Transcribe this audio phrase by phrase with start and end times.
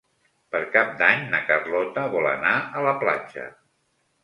[0.53, 3.49] Per Cap d'Any na Carlota vol anar a la platja.